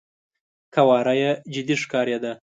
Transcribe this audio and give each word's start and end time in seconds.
قواره 0.73 1.13
يې 1.21 1.31
جدي 1.53 1.75
ښکارېده. 1.81 2.31